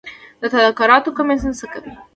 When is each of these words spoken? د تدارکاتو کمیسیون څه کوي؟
د 0.41 0.43
تدارکاتو 0.53 1.15
کمیسیون 1.17 1.53
څه 1.59 1.65
کوي؟ 1.73 1.93